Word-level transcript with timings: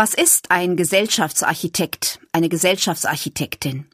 Was 0.00 0.14
ist 0.14 0.52
ein 0.52 0.76
Gesellschaftsarchitekt, 0.76 2.20
eine 2.30 2.48
Gesellschaftsarchitektin? 2.48 3.88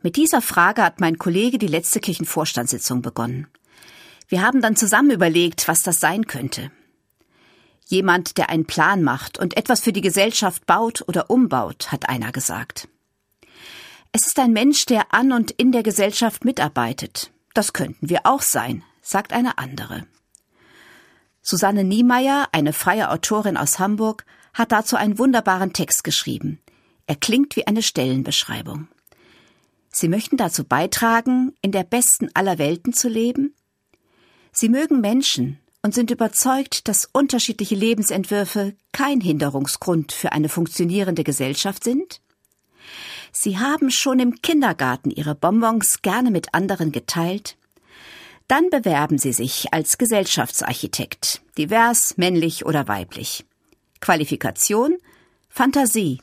Mit 0.00 0.14
dieser 0.14 0.40
Frage 0.40 0.84
hat 0.84 1.00
mein 1.00 1.18
Kollege 1.18 1.58
die 1.58 1.66
letzte 1.66 1.98
Kirchenvorstandssitzung 1.98 3.02
begonnen. 3.02 3.48
Wir 4.28 4.42
haben 4.42 4.62
dann 4.62 4.76
zusammen 4.76 5.10
überlegt, 5.10 5.66
was 5.66 5.82
das 5.82 5.98
sein 5.98 6.28
könnte. 6.28 6.70
Jemand, 7.86 8.38
der 8.38 8.48
einen 8.48 8.66
Plan 8.66 9.02
macht 9.02 9.36
und 9.36 9.56
etwas 9.56 9.80
für 9.80 9.92
die 9.92 10.02
Gesellschaft 10.02 10.66
baut 10.66 11.02
oder 11.08 11.28
umbaut, 11.30 11.90
hat 11.90 12.08
einer 12.08 12.30
gesagt. 12.30 12.86
Es 14.12 14.28
ist 14.28 14.38
ein 14.38 14.52
Mensch, 14.52 14.86
der 14.86 15.12
an 15.12 15.32
und 15.32 15.50
in 15.50 15.72
der 15.72 15.82
Gesellschaft 15.82 16.44
mitarbeitet. 16.44 17.32
Das 17.54 17.72
könnten 17.72 18.08
wir 18.08 18.20
auch 18.22 18.42
sein, 18.42 18.84
sagt 19.02 19.32
eine 19.32 19.58
andere. 19.58 20.06
Susanne 21.42 21.82
Niemeyer, 21.82 22.46
eine 22.52 22.72
freie 22.72 23.10
Autorin 23.10 23.56
aus 23.56 23.80
Hamburg, 23.80 24.24
hat 24.54 24.72
dazu 24.72 24.96
einen 24.96 25.18
wunderbaren 25.18 25.72
Text 25.72 26.04
geschrieben. 26.04 26.60
Er 27.06 27.16
klingt 27.16 27.56
wie 27.56 27.66
eine 27.66 27.82
Stellenbeschreibung. 27.82 28.88
Sie 29.90 30.08
möchten 30.08 30.36
dazu 30.36 30.64
beitragen, 30.64 31.52
in 31.60 31.70
der 31.70 31.84
besten 31.84 32.28
aller 32.34 32.58
Welten 32.58 32.92
zu 32.92 33.08
leben? 33.08 33.54
Sie 34.52 34.68
mögen 34.68 35.00
Menschen 35.00 35.58
und 35.82 35.94
sind 35.94 36.10
überzeugt, 36.10 36.88
dass 36.88 37.08
unterschiedliche 37.12 37.74
Lebensentwürfe 37.74 38.74
kein 38.92 39.20
Hinderungsgrund 39.20 40.12
für 40.12 40.32
eine 40.32 40.48
funktionierende 40.48 41.24
Gesellschaft 41.24 41.84
sind? 41.84 42.20
Sie 43.32 43.58
haben 43.58 43.90
schon 43.90 44.18
im 44.18 44.40
Kindergarten 44.42 45.10
Ihre 45.10 45.34
Bonbons 45.34 46.02
gerne 46.02 46.30
mit 46.30 46.54
anderen 46.54 46.90
geteilt? 46.90 47.56
Dann 48.48 48.70
bewerben 48.70 49.18
Sie 49.18 49.32
sich 49.32 49.72
als 49.72 49.98
Gesellschaftsarchitekt, 49.98 51.42
divers, 51.58 52.16
männlich 52.16 52.64
oder 52.64 52.88
weiblich. 52.88 53.44
Qualifikation, 54.04 54.98
Fantasie, 55.48 56.20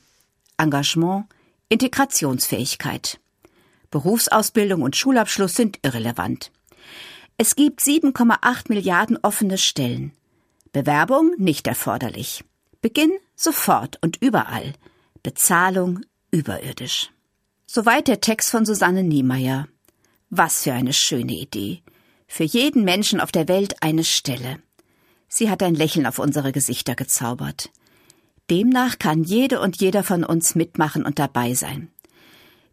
Engagement, 0.59 1.25
Integrationsfähigkeit. 1.67 3.19
Berufsausbildung 3.89 4.83
und 4.83 4.95
Schulabschluss 4.95 5.55
sind 5.55 5.79
irrelevant. 5.81 6.51
Es 7.37 7.55
gibt 7.55 7.81
7,8 7.81 8.65
Milliarden 8.67 9.17
offene 9.23 9.57
Stellen. 9.57 10.11
Bewerbung 10.71 11.31
nicht 11.39 11.65
erforderlich. 11.65 12.43
Beginn 12.81 13.17
sofort 13.35 13.97
und 14.03 14.17
überall. 14.21 14.73
Bezahlung 15.23 16.01
überirdisch. 16.29 17.09
Soweit 17.65 18.07
der 18.07 18.21
Text 18.21 18.51
von 18.51 18.63
Susanne 18.63 19.01
Niemeyer. 19.01 19.67
Was 20.29 20.61
für 20.61 20.73
eine 20.73 20.93
schöne 20.93 21.33
Idee. 21.33 21.81
Für 22.27 22.43
jeden 22.43 22.83
Menschen 22.83 23.19
auf 23.19 23.31
der 23.31 23.47
Welt 23.47 23.81
eine 23.81 24.03
Stelle. 24.03 24.59
Sie 25.33 25.49
hat 25.49 25.63
ein 25.63 25.75
Lächeln 25.75 26.05
auf 26.05 26.19
unsere 26.19 26.51
Gesichter 26.51 26.93
gezaubert. 26.93 27.71
Demnach 28.49 28.99
kann 28.99 29.23
jede 29.23 29.61
und 29.61 29.79
jeder 29.79 30.03
von 30.03 30.25
uns 30.25 30.55
mitmachen 30.55 31.05
und 31.05 31.19
dabei 31.19 31.53
sein. 31.53 31.87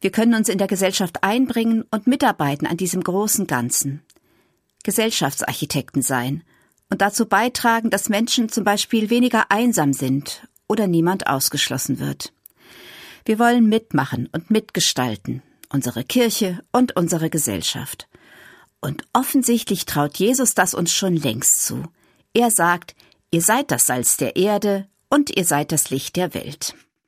Wir 0.01 0.11
können 0.11 0.35
uns 0.35 0.49
in 0.49 0.59
der 0.59 0.67
Gesellschaft 0.67 1.23
einbringen 1.23 1.85
und 1.93 2.09
mitarbeiten 2.09 2.67
an 2.67 2.77
diesem 2.77 3.05
großen 3.05 3.47
Ganzen. 3.47 4.03
Gesellschaftsarchitekten 4.83 6.03
sein 6.03 6.43
und 6.91 7.01
dazu 7.01 7.27
beitragen, 7.27 7.91
dass 7.91 8.09
Menschen 8.09 8.49
zum 8.49 8.65
Beispiel 8.65 9.09
weniger 9.09 9.53
einsam 9.53 9.93
sind 9.93 10.49
oder 10.67 10.89
niemand 10.89 11.29
ausgeschlossen 11.29 12.01
wird. 12.01 12.33
Wir 13.25 13.39
wollen 13.39 13.69
mitmachen 13.69 14.29
und 14.33 14.51
mitgestalten, 14.51 15.43
unsere 15.69 16.03
Kirche 16.03 16.65
und 16.73 16.97
unsere 16.97 17.31
Gesellschaft. 17.31 18.09
Und 18.81 19.05
offensichtlich 19.13 19.87
traut 19.87 20.17
Jesus 20.17 20.55
das 20.55 20.75
uns 20.75 20.93
schon 20.93 21.15
längst 21.15 21.65
zu. 21.65 21.85
Er 22.39 22.53
sagt, 22.53 22.95
ihr 23.33 23.43
seid 23.43 23.73
das 23.73 23.87
Salz 23.87 24.17
der 24.17 24.37
Erde 24.37 24.87
und 25.11 25.37
ihr 25.37 25.45
seid 25.45 25.73
das 25.73 25.91
Licht 25.91 26.15
der 26.15 26.35
Welt. 26.35 26.77